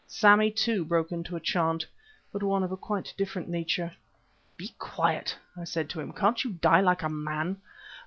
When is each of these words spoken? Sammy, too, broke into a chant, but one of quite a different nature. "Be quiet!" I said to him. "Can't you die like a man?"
Sammy, 0.07 0.49
too, 0.49 0.83
broke 0.83 1.11
into 1.11 1.35
a 1.35 1.39
chant, 1.39 1.85
but 2.33 2.41
one 2.41 2.63
of 2.63 2.71
quite 2.81 3.11
a 3.11 3.15
different 3.17 3.47
nature. 3.49 3.93
"Be 4.57 4.69
quiet!" 4.79 5.37
I 5.55 5.63
said 5.63 5.91
to 5.91 5.99
him. 5.99 6.11
"Can't 6.11 6.43
you 6.43 6.53
die 6.53 6.81
like 6.81 7.03
a 7.03 7.07
man?" 7.09 7.57